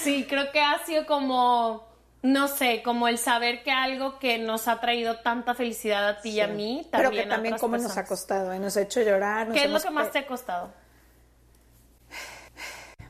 Sí, 0.00 0.26
creo 0.28 0.50
que 0.50 0.60
ha 0.60 0.84
sido 0.84 1.06
como, 1.06 1.86
no 2.24 2.48
sé, 2.48 2.82
como 2.82 3.06
el 3.06 3.18
saber 3.18 3.62
que 3.62 3.70
algo 3.70 4.18
que 4.18 4.38
nos 4.38 4.66
ha 4.66 4.80
traído 4.80 5.20
tanta 5.20 5.54
felicidad 5.54 6.08
a 6.08 6.20
ti 6.22 6.30
y 6.30 6.40
a 6.40 6.48
mí, 6.48 6.88
Pero 6.90 7.04
también 7.04 7.28
que 7.28 7.28
a 7.28 7.36
también 7.36 7.58
cómo 7.58 7.76
nos 7.76 7.98
ha 7.98 8.06
costado, 8.06 8.50
¿eh? 8.54 8.58
nos 8.58 8.78
ha 8.78 8.80
hecho 8.80 9.02
llorar. 9.02 9.48
nos 9.48 9.54
¿Qué 9.54 9.64
es 9.64 9.70
lo 9.70 9.78
que 9.78 9.90
más 9.90 10.10
te 10.10 10.20
ha 10.20 10.26
costado? 10.26 10.72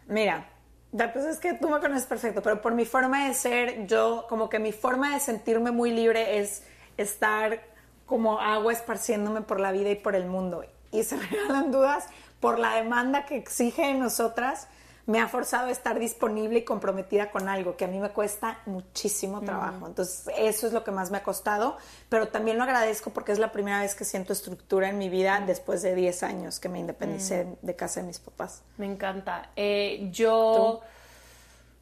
Mira, 0.08 0.48
la 0.90 1.12
cosa 1.12 1.30
es 1.30 1.38
que 1.38 1.54
tú 1.54 1.68
me 1.68 1.78
conoces 1.78 2.06
perfecto, 2.06 2.42
pero 2.42 2.60
por 2.60 2.74
mi 2.74 2.84
forma 2.84 3.28
de 3.28 3.34
ser, 3.34 3.86
yo 3.86 4.26
como 4.28 4.48
que 4.48 4.58
mi 4.58 4.72
forma 4.72 5.14
de 5.14 5.20
sentirme 5.20 5.70
muy 5.70 5.92
libre 5.92 6.40
es 6.40 6.64
estar 6.96 7.60
como 8.06 8.40
agua 8.40 8.72
esparciéndome 8.72 9.42
por 9.42 9.60
la 9.60 9.70
vida 9.70 9.90
y 9.90 9.94
por 9.94 10.16
el 10.16 10.26
mundo. 10.26 10.64
Y 10.90 11.04
se 11.04 11.16
regalan 11.30 11.70
dudas 11.70 12.08
por 12.40 12.58
la 12.58 12.74
demanda 12.74 13.26
que 13.26 13.36
exige 13.36 13.86
de 13.86 13.94
nosotras, 13.94 14.66
me 15.06 15.20
ha 15.20 15.28
forzado 15.28 15.68
a 15.68 15.70
estar 15.70 15.98
disponible 15.98 16.60
y 16.60 16.64
comprometida 16.64 17.30
con 17.30 17.48
algo 17.48 17.76
que 17.76 17.84
a 17.84 17.88
mí 17.88 17.98
me 17.98 18.10
cuesta 18.10 18.60
muchísimo 18.64 19.42
trabajo. 19.42 19.86
Entonces, 19.86 20.30
eso 20.38 20.66
es 20.66 20.72
lo 20.72 20.82
que 20.82 20.92
más 20.92 21.10
me 21.10 21.18
ha 21.18 21.22
costado, 21.22 21.76
pero 22.08 22.28
también 22.28 22.56
lo 22.56 22.64
agradezco 22.64 23.10
porque 23.10 23.32
es 23.32 23.38
la 23.38 23.52
primera 23.52 23.80
vez 23.80 23.94
que 23.94 24.04
siento 24.04 24.32
estructura 24.32 24.88
en 24.88 24.96
mi 24.96 25.10
vida 25.10 25.42
después 25.46 25.82
de 25.82 25.94
10 25.94 26.22
años 26.22 26.58
que 26.58 26.70
me 26.70 26.78
independicé 26.78 27.46
de 27.60 27.76
casa 27.76 28.00
de 28.00 28.06
mis 28.06 28.18
papás. 28.18 28.62
Me 28.78 28.86
encanta. 28.86 29.50
Eh, 29.56 30.08
yo... 30.10 30.80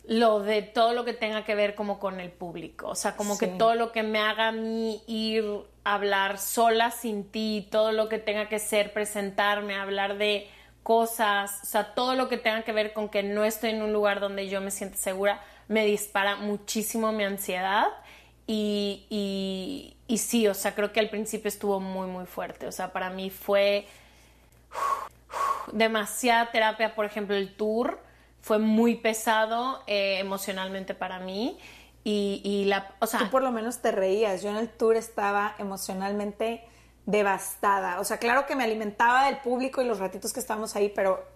lo 0.04 0.40
de 0.40 0.62
todo 0.62 0.92
lo 0.92 1.04
que 1.04 1.12
tenga 1.12 1.44
que 1.44 1.54
ver 1.54 1.76
como 1.76 2.00
con 2.00 2.18
el 2.18 2.32
público, 2.32 2.88
o 2.88 2.96
sea, 2.96 3.16
como 3.16 3.38
que 3.38 3.46
todo 3.46 3.76
lo 3.76 3.92
que 3.92 4.02
me 4.02 4.18
haga 4.18 4.48
a 4.48 4.52
mí 4.52 5.00
ir 5.06 5.44
a 5.84 5.94
hablar 5.94 6.38
sola 6.38 6.90
sin 6.90 7.22
ti, 7.30 7.68
todo 7.70 7.92
lo 7.92 8.08
que 8.08 8.18
tenga 8.18 8.48
que 8.48 8.58
ser 8.58 8.92
presentarme, 8.92 9.76
hablar 9.76 10.18
de 10.18 10.48
cosas, 10.82 11.60
o 11.62 11.66
sea, 11.66 11.94
todo 11.94 12.14
lo 12.14 12.28
que 12.28 12.36
tenga 12.36 12.62
que 12.62 12.72
ver 12.72 12.92
con 12.92 13.08
que 13.08 13.22
no 13.22 13.44
estoy 13.44 13.70
en 13.70 13.82
un 13.82 13.92
lugar 13.92 14.20
donde 14.20 14.48
yo 14.48 14.60
me 14.60 14.70
siento 14.70 14.96
segura, 14.98 15.40
me 15.68 15.84
dispara 15.86 16.36
muchísimo 16.36 17.12
mi 17.12 17.24
ansiedad 17.24 17.86
y, 18.46 19.96
y, 20.08 20.18
sí, 20.18 20.46
o 20.48 20.54
sea, 20.54 20.74
creo 20.74 20.92
que 20.92 21.00
al 21.00 21.08
principio 21.08 21.48
estuvo 21.48 21.80
muy, 21.80 22.08
muy 22.08 22.26
fuerte, 22.26 22.66
o 22.66 22.72
sea, 22.72 22.92
para 22.92 23.10
mí 23.10 23.30
fue 23.30 23.86
demasiada 25.72 26.50
terapia, 26.50 26.94
por 26.94 27.06
ejemplo, 27.06 27.36
el 27.36 27.54
tour 27.54 28.00
fue 28.40 28.58
muy 28.58 28.96
pesado 28.96 29.82
eh, 29.86 30.18
emocionalmente 30.18 30.94
para 30.94 31.20
mí 31.20 31.58
y, 32.04 32.42
y 32.44 32.64
la, 32.64 32.94
o 32.98 33.06
sea... 33.06 33.20
Tú 33.20 33.30
por 33.30 33.42
lo 33.42 33.52
menos 33.52 33.78
te 33.78 33.92
reías, 33.92 34.42
yo 34.42 34.50
en 34.50 34.56
el 34.56 34.68
tour 34.68 34.96
estaba 34.96 35.54
emocionalmente 35.58 36.64
devastada. 37.06 38.00
O 38.00 38.04
sea, 38.04 38.18
claro 38.18 38.46
que 38.46 38.56
me 38.56 38.64
alimentaba 38.64 39.26
del 39.26 39.38
público 39.38 39.82
y 39.82 39.86
los 39.86 39.98
ratitos 39.98 40.32
que 40.32 40.40
estábamos 40.40 40.76
ahí, 40.76 40.92
pero 40.94 41.26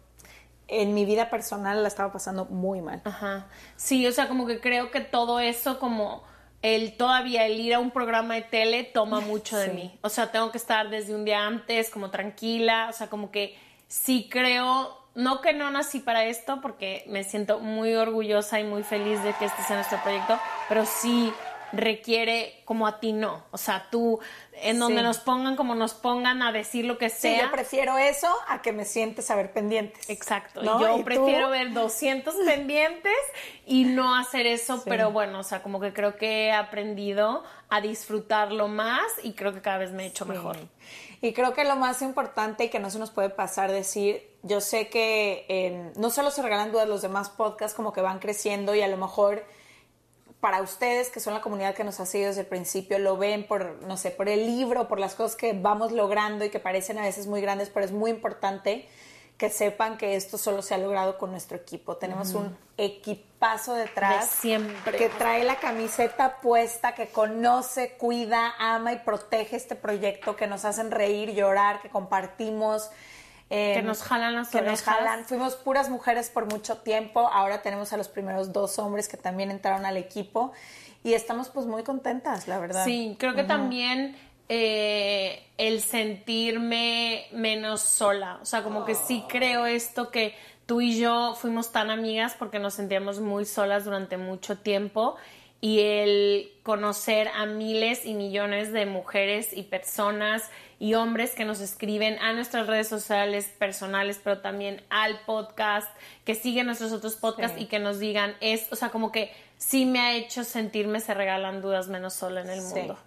en 0.69 0.95
mi 0.95 1.05
vida 1.05 1.31
personal 1.31 1.83
la 1.83 1.89
estaba 1.89 2.13
pasando 2.13 2.45
muy 2.47 2.81
mal. 2.81 3.01
Ajá. 3.05 3.47
Sí, 3.77 4.07
o 4.07 4.13
sea, 4.13 4.29
como 4.29 4.47
que 4.47 4.61
creo 4.61 4.91
que 4.91 5.01
todo 5.01 5.41
eso, 5.41 5.79
como 5.79 6.25
el 6.63 6.97
todavía 6.97 7.47
el 7.47 7.61
ir 7.61 7.75
a 7.75 7.79
un 7.79 7.91
programa 7.91 8.35
de 8.35 8.43
tele 8.43 8.85
toma 8.85 9.21
mucho 9.23 9.57
de 9.57 9.69
mí. 9.69 9.99
O 10.03 10.09
sea, 10.09 10.31
tengo 10.31 10.51
que 10.51 10.59
estar 10.59 10.91
desde 10.91 11.15
un 11.15 11.25
día 11.25 11.47
antes, 11.47 11.91
como 11.91 12.11
tranquila. 12.11 12.89
O 12.91 12.93
sea, 12.93 13.09
como 13.09 13.31
que 13.31 13.57
sí 13.89 14.29
creo, 14.31 14.97
no 15.15 15.41
que 15.41 15.53
no 15.53 15.71
nací 15.71 16.01
para 16.01 16.25
esto, 16.25 16.61
porque 16.61 17.05
me 17.09 17.25
siento 17.25 17.61
muy 17.61 17.95
orgullosa 17.95 18.59
y 18.61 18.65
muy 18.65 18.83
feliz 18.83 19.23
de 19.23 19.33
que 19.35 19.47
este 19.47 19.63
sea 19.63 19.77
nuestro 19.77 20.03
proyecto, 20.03 20.39
pero 20.69 20.85
sí 20.85 21.33
requiere 21.73 22.63
como 22.65 22.87
a 22.87 23.01
ti 23.01 23.13
no. 23.13 23.45
O 23.51 23.59
sea, 23.59 23.89
tú, 23.91 24.19
en 24.53 24.79
donde 24.79 25.03
nos 25.03 25.19
pongan 25.19 25.57
como 25.57 25.75
nos 25.75 25.95
pongan 25.95 26.43
a 26.43 26.53
decir 26.53 26.85
lo 26.85 26.99
que 26.99 27.11
sea. 27.11 27.39
Sí, 27.39 27.45
yo 27.45 27.51
prefiero 27.51 27.99
eso 27.99 28.29
a 28.49 28.63
que 28.63 28.73
me 28.73 28.85
sientes 28.85 29.31
a 29.31 29.37
ver 29.37 29.53
pendientes. 29.53 30.09
Exacto. 30.09 30.63
Yo 30.63 31.05
prefiero 31.05 31.51
ver 31.51 31.73
200 31.73 32.35
pendientes 32.47 33.17
y 33.67 33.85
no 33.85 34.17
hacer 34.17 34.47
eso, 34.47 34.83
pero 34.85 35.11
bueno, 35.11 35.41
o 35.41 35.43
sea, 35.43 35.63
como 35.63 35.81
que 35.81 35.93
creo 35.93 36.17
que 36.17 36.47
he 36.47 36.53
aprendido 36.53 37.45
a 37.69 37.81
disfrutarlo 37.81 38.69
más 38.69 39.03
y 39.23 39.33
creo 39.33 39.53
que 39.53 39.61
cada 39.61 39.79
vez 39.79 39.93
me 39.93 40.05
he 40.05 40.07
hecho 40.07 40.27
mejor. 40.27 40.57
Y 41.21 41.33
creo 41.33 41.55
que 41.55 41.65
lo 41.65 41.77
más 41.77 42.03
importante 42.03 42.65
y 42.65 42.69
que 42.69 42.79
no 42.79 42.91
se 42.91 42.99
nos 42.99 43.11
puede 43.11 43.31
pasar 43.31 43.73
decir, 43.73 44.29
yo 44.43 44.61
sé 44.61 44.89
que 44.89 45.91
no 45.97 46.11
solo 46.11 46.31
se 46.31 46.43
regalan 46.43 46.73
dudas 46.73 46.89
los 46.89 47.03
demás 47.03 47.31
podcasts 47.31 47.75
como 47.75 47.93
que 47.93 48.01
van 48.01 48.19
creciendo 48.19 48.75
y 48.75 48.83
a 48.83 48.89
lo 48.89 48.97
mejor 48.97 49.45
para 50.47 50.63
ustedes, 50.63 51.11
que 51.11 51.19
son 51.19 51.35
la 51.35 51.41
comunidad 51.41 51.75
que 51.75 51.83
nos 51.83 51.99
ha 51.99 52.07
seguido 52.07 52.29
desde 52.29 52.43
el 52.43 52.47
principio, 52.47 53.01
lo 53.01 53.17
ven 53.17 53.49
por, 53.49 53.83
no 53.83 53.97
sé, 53.97 54.13
por 54.13 54.29
el 54.29 54.47
libro, 54.47 54.87
por 54.87 55.01
las 55.01 55.17
cosas 55.17 55.35
que 55.35 55.55
vamos 55.55 55.91
logrando 55.91 56.45
y 56.45 56.51
que 56.51 56.61
parecen 56.61 56.99
a 56.99 57.03
veces 57.03 57.27
muy 57.27 57.41
grandes, 57.41 57.69
pero 57.69 57.85
es 57.85 57.91
muy 57.91 58.13
importante 58.13 58.89
que 59.39 59.51
sepan 59.51 59.99
que 59.99 60.15
esto 60.15 60.39
solo 60.39 60.63
se 60.63 60.73
ha 60.73 60.79
logrado 60.79 61.19
con 61.19 61.33
nuestro 61.33 61.57
equipo. 61.57 61.97
Tenemos 61.97 62.33
un 62.35 62.57
equipazo 62.77 63.75
detrás 63.75 64.29
siempre. 64.31 64.97
que 64.97 65.09
trae 65.09 65.43
la 65.43 65.57
camiseta 65.57 66.37
puesta, 66.41 66.95
que 66.95 67.09
conoce, 67.09 67.97
cuida, 67.99 68.55
ama 68.61 68.93
y 68.93 69.01
protege 69.01 69.57
este 69.57 69.75
proyecto, 69.75 70.37
que 70.37 70.47
nos 70.47 70.65
hacen 70.65 70.93
reír, 70.93 71.33
llorar, 71.33 71.83
que 71.83 71.89
compartimos 71.89 72.89
que 73.49 73.83
nos 73.83 74.03
jalan 74.03 74.35
las 74.35 74.49
que 74.49 74.63
nos 74.63 74.83
jalan. 74.83 75.25
Fuimos 75.25 75.55
puras 75.55 75.89
mujeres 75.89 76.31
por 76.31 76.47
mucho 76.47 76.79
tiempo. 76.79 77.21
Ahora 77.21 77.63
tenemos 77.63 77.93
a 77.93 77.97
los 77.97 78.09
primeros 78.09 78.53
dos 78.53 78.79
hombres 78.79 79.09
que 79.09 79.17
también 79.17 79.51
entraron 79.51 79.87
al 79.87 79.97
equipo 79.97 80.53
y 81.05 81.15
estamos 81.15 81.49
pues 81.49 81.67
muy 81.67 81.85
contentas, 81.85 82.49
la 82.49 82.59
verdad. 82.59 82.85
Sí, 82.85 83.17
creo 83.19 83.35
que 83.35 83.45
también 83.45 84.17
eh, 84.49 85.45
el 85.59 85.81
sentirme 85.81 87.27
menos 87.33 87.81
sola. 87.81 88.39
O 88.43 88.45
sea, 88.45 88.63
como 88.63 88.85
que 88.85 88.95
sí 88.95 89.25
creo 89.29 89.67
esto 89.67 90.11
que 90.11 90.35
tú 90.67 90.81
y 90.81 90.99
yo 90.99 91.35
fuimos 91.35 91.71
tan 91.71 91.91
amigas 91.91 92.35
porque 92.37 92.59
nos 92.59 92.75
sentíamos 92.75 93.21
muy 93.21 93.45
solas 93.45 93.85
durante 93.85 94.17
mucho 94.17 94.59
tiempo 94.59 95.17
y 95.61 95.81
el 95.81 96.53
conocer 96.63 97.29
a 97.29 97.47
miles 97.47 98.05
y 98.05 98.15
millones 98.15 98.73
de 98.73 98.87
mujeres 98.87 99.57
y 99.57 99.63
personas 99.63 100.43
y 100.79 100.95
hombres 100.95 101.35
que 101.35 101.45
nos 101.45 101.61
escriben 101.61 102.19
a 102.19 102.33
nuestras 102.35 102.67
redes 102.67 102.89
sociales 102.89 103.47
personales, 103.59 104.21
pero 104.23 104.41
también 104.41 104.83
al 104.91 105.19
podcast, 105.21 105.89
que 106.25 106.35
siguen 106.35 106.67
nuestros 106.67 106.93
otros 106.93 107.15
podcasts 107.15 107.59
y 107.61 107.67
que 107.67 107.79
nos 107.79 107.99
digan, 107.99 108.37
es, 108.41 108.71
o 108.71 108.77
sea, 108.77 108.91
como 108.91 109.11
que 109.11 109.33
sí 109.57 109.87
me 109.87 110.01
ha 110.01 110.15
hecho 110.15 110.45
sentirme 110.45 111.01
se 111.01 111.15
regalan 111.15 111.63
dudas 111.63 111.89
menos 111.89 112.15
sola 112.15 112.43
en 112.43 112.51
el 112.51 112.61
mundo. 112.61 112.99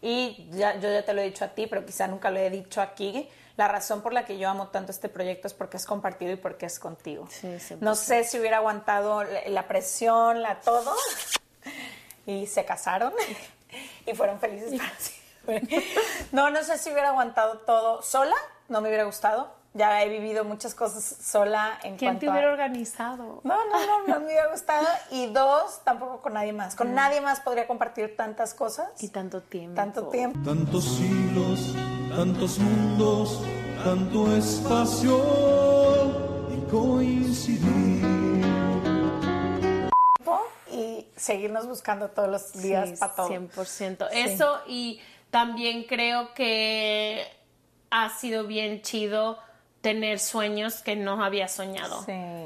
Y 0.00 0.48
ya, 0.52 0.78
yo 0.78 0.90
ya 0.92 1.04
te 1.04 1.12
lo 1.12 1.20
he 1.20 1.24
dicho 1.24 1.44
a 1.44 1.48
ti, 1.48 1.66
pero 1.66 1.84
quizá 1.84 2.06
nunca 2.08 2.30
lo 2.30 2.38
he 2.38 2.50
dicho 2.50 2.80
aquí. 2.80 3.28
La 3.56 3.66
razón 3.66 4.02
por 4.02 4.12
la 4.12 4.24
que 4.24 4.38
yo 4.38 4.48
amo 4.48 4.68
tanto 4.68 4.92
este 4.92 5.08
proyecto 5.08 5.48
es 5.48 5.54
porque 5.54 5.76
es 5.76 5.86
compartido 5.86 6.32
y 6.32 6.36
porque 6.36 6.66
es 6.66 6.78
contigo. 6.78 7.28
no 7.80 7.94
sé 7.96 8.22
si 8.24 8.38
hubiera 8.38 8.58
aguantado 8.58 9.24
la 9.48 9.66
presión, 9.66 10.42
la 10.42 10.60
todo. 10.60 10.94
Y 12.26 12.46
se 12.46 12.64
casaron 12.64 13.12
y 14.06 14.14
fueron 14.14 14.38
felices 14.38 14.78
para 14.78 14.92
siempre. 14.98 15.84
No, 16.32 16.50
no 16.50 16.62
sé 16.62 16.78
si 16.78 16.90
hubiera 16.90 17.08
aguantado 17.08 17.58
todo 17.58 18.02
sola, 18.02 18.36
no 18.68 18.80
me 18.80 18.88
hubiera 18.88 19.04
gustado. 19.04 19.56
Ya 19.74 20.02
he 20.02 20.08
vivido 20.08 20.44
muchas 20.44 20.74
cosas 20.74 21.04
sola 21.04 21.78
en 21.84 21.96
¿Quién 21.96 22.18
te 22.18 22.28
hubiera 22.28 22.50
organizado? 22.50 23.40
No, 23.44 23.64
no, 23.66 23.86
no, 23.86 24.06
no 24.08 24.20
me 24.20 24.26
hubiera 24.26 24.50
gustado. 24.50 24.86
Y 25.10 25.26
dos, 25.26 25.82
tampoco 25.84 26.22
con 26.22 26.32
nadie 26.32 26.52
más. 26.52 26.74
Con 26.74 26.92
mm. 26.92 26.94
nadie 26.94 27.20
más 27.20 27.40
podría 27.40 27.66
compartir 27.66 28.16
tantas 28.16 28.54
cosas. 28.54 28.88
Y 29.00 29.08
tanto 29.08 29.42
tiempo. 29.42 29.76
Tanto 29.76 30.08
tiempo. 30.08 30.38
Tantos 30.44 30.84
siglos, 30.84 31.76
tantos 32.10 32.58
mundos, 32.58 33.42
tanto 33.84 34.34
espacio 34.34 35.22
y 36.50 36.70
coincidir. 36.70 38.17
Seguirnos 41.18 41.66
buscando 41.66 42.08
todos 42.08 42.28
los 42.28 42.52
días 42.54 42.98
para 42.98 43.14
todo. 43.14 43.28
100%. 43.28 44.08
Eso 44.12 44.60
y 44.66 45.00
también 45.30 45.84
creo 45.84 46.32
que 46.34 47.26
ha 47.90 48.10
sido 48.10 48.46
bien 48.46 48.82
chido 48.82 49.38
tener 49.80 50.18
sueños 50.18 50.82
que 50.82 50.96
no 50.96 51.22
había 51.22 51.46
soñado. 51.46 52.04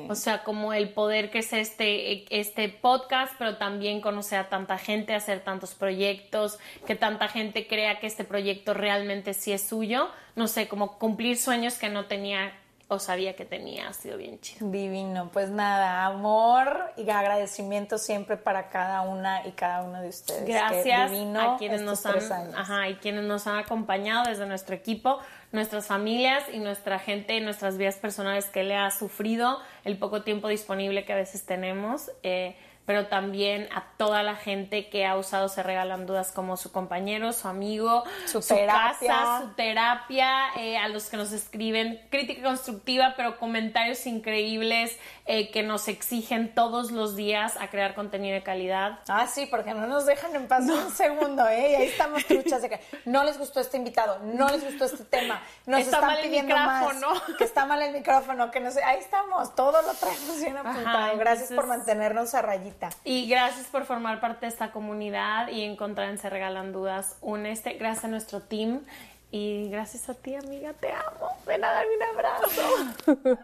O 0.09 0.15
sea, 0.15 0.45
como 0.45 0.75
el 0.75 0.91
poder 0.91 1.31
que 1.31 1.39
es 1.39 1.53
este, 1.53 2.27
este 2.39 2.69
podcast, 2.69 3.35
pero 3.39 3.57
también 3.57 4.01
conocer 4.01 4.39
a 4.39 4.49
tanta 4.49 4.77
gente, 4.77 5.15
hacer 5.15 5.43
tantos 5.43 5.75
proyectos, 5.75 6.59
que 6.87 6.95
tanta 6.95 7.29
gente 7.29 7.67
crea 7.67 8.01
que 8.01 8.07
este 8.07 8.25
proyecto 8.25 8.75
realmente 8.75 9.33
sí 9.33 9.53
es 9.53 9.63
suyo. 9.63 10.11
No 10.37 10.47
sé, 10.47 10.69
como 10.69 10.99
cumplir 10.99 11.39
sueños 11.39 11.79
que 11.79 11.89
no 11.89 12.05
tenía 12.05 12.53
o 12.93 12.99
sabía 12.99 13.35
que 13.35 13.45
tenía, 13.45 13.89
ha 13.89 13.93
sido 13.93 14.19
bien 14.19 14.39
chido. 14.41 14.71
Divino, 14.71 15.31
pues 15.33 15.51
nada, 15.51 16.05
amor 16.05 16.93
y 16.97 17.09
agradecimiento 17.09 17.99
siempre 17.99 18.37
para 18.37 18.69
cada 18.69 19.01
una 19.03 19.47
y 19.47 19.53
cada 19.53 19.83
uno 19.83 20.03
de 20.03 20.09
ustedes. 20.09 20.45
Gracias 20.45 21.11
a 21.11 21.57
quienes 21.59 21.81
nos 21.81 22.05
han, 22.05 22.55
ajá, 22.55 22.89
y 22.89 22.97
quienes 22.97 23.25
nos 23.25 23.47
han 23.47 23.57
acompañado 23.57 24.29
desde 24.29 24.47
nuestro 24.47 24.75
equipo, 24.75 25.19
nuestras 25.53 25.87
familias 25.87 26.45
y 26.53 26.59
nuestra 26.59 26.99
gente, 26.99 27.41
nuestras 27.41 27.79
vidas 27.79 27.97
personales 27.97 28.47
que 28.47 28.63
le 28.63 28.77
ha 28.77 28.91
sufrido 28.91 29.59
el 29.85 29.99
poco 29.99 30.23
tiempo 30.23 30.49
disponible 30.49 31.05
que 31.05 31.13
a 31.13 31.17
veces 31.17 31.45
tenemos. 31.45 32.11
Eh, 32.23 32.57
pero 32.87 33.07
también 33.07 33.69
a 33.75 33.85
toda 33.97 34.23
la 34.23 34.35
gente 34.35 34.89
que 34.89 35.07
ha 35.07 35.17
usado 35.17 35.49
Se 35.49 35.63
Regalan 35.63 36.07
Dudas 36.07 36.33
como 36.33 36.57
su 36.57 36.73
compañero, 36.73 37.33
su 37.33 37.47
amigo, 37.47 38.03
su, 38.27 38.41
terapia. 38.41 39.09
casa, 39.09 39.41
su 39.43 39.55
terapia, 39.55 40.49
eh, 40.57 40.77
a 40.77 40.89
los 40.89 41.09
que 41.09 41.17
nos 41.17 41.33
escriben 41.33 42.01
crítica 42.11 42.43
constructiva, 42.43 43.15
pero 43.17 43.39
comentarios 43.39 44.07
increíbles 44.07 44.99
eh, 45.27 45.51
que 45.53 45.63
nos 45.63 45.87
exigen 45.87 46.55
todos 46.55 46.91
los 46.91 47.15
días 47.15 47.57
a 47.61 47.71
crear 47.71 47.95
contenido 47.95 48.35
de 48.35 48.43
calidad. 48.43 48.99
Ah, 49.09 49.29
sí, 49.29 49.47
porque 49.47 49.75
no 49.75 49.87
nos 49.87 50.05
dejan 50.05 50.35
en 50.35 50.49
paz 50.49 50.65
un 50.65 50.91
segundo, 50.91 51.47
¿eh? 51.49 51.77
ahí 51.77 51.85
estamos 51.87 52.25
truchas 52.27 52.63
de 52.63 52.69
que 52.69 52.81
no 53.05 53.23
les 53.23 53.39
gustó 53.39 53.61
este 53.61 53.77
invitado, 53.77 54.19
no 54.25 54.49
les 54.49 54.65
gustó 54.65 54.87
este 54.87 55.05
tema, 55.05 55.41
nos 55.67 55.81
está 55.81 55.99
están 55.99 56.11
mal 56.11 56.21
pidiendo 56.21 56.55
el 56.55 56.61
micrófono. 56.61 57.11
Más, 57.11 57.37
que 57.39 57.45
está 57.45 57.65
mal 57.65 57.83
el 57.83 57.93
micrófono, 57.93 58.51
que 58.51 58.59
no 58.59 58.73
sé, 58.73 58.83
ahí 58.83 58.99
estamos, 58.99 59.55
todo 59.73 59.83
lo 59.83 59.95
traemos 59.95 60.41
bien 60.41 60.57
apuntado. 60.57 61.17
Gracias 61.17 61.51
por 61.51 61.67
mantenernos 61.67 62.35
a 62.35 62.43
rayita. 62.43 62.91
Y 63.05 63.29
gracias 63.29 63.67
por 63.67 63.85
formar 63.87 64.21
parte 64.21 64.47
de 64.47 64.53
esta 64.53 64.71
comunidad 64.71 65.49
y 65.49 65.63
encontrar 65.63 66.11
en 66.11 66.19
Se 66.19 66.29
Regalan 66.29 66.73
Dudas 66.73 67.17
un 67.21 67.47
este. 67.47 67.75
Gracias 67.75 68.05
a 68.05 68.09
nuestro 68.09 68.41
team 68.43 68.83
Y 69.31 69.71
gracias 69.71 70.11
a 70.11 70.15
ti, 70.15 70.35
amiga, 70.35 70.75
te 70.75 70.93
amo. 70.93 71.39
Ven 71.47 71.65
a 71.65 71.73
darme 71.73 71.97
un 71.97 72.03
abrazo. 72.03 72.61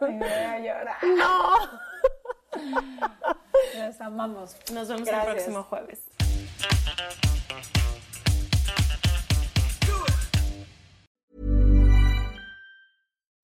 Ay, 0.02 0.12
me 0.12 0.18
voy 0.18 0.28
a 0.28 0.58
llorar. 0.58 0.96
No. 1.16 1.54
Los 3.76 4.00
amamos. 4.00 4.56
Nos 4.72 4.88
vemos 4.88 5.06
Gracias. 5.06 5.26
el 5.26 5.34
próximo 5.34 5.62
jueves. 5.64 6.00